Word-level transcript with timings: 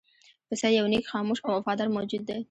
پسه 0.47 0.67
یو 0.77 0.85
نېک، 0.91 1.05
خاموش 1.11 1.39
او 1.45 1.51
وفادار 1.57 1.87
موجود 1.95 2.21
دی. 2.27 2.39